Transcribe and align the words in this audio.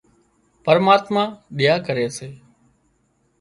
پرماتما 0.65 1.23
ۮيا 1.57 1.75
ڪري 1.85 2.07
سي 2.17 2.29